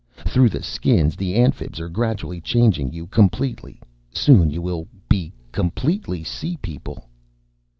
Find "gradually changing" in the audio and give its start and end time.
1.87-2.91